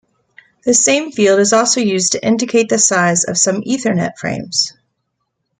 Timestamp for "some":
3.37-3.61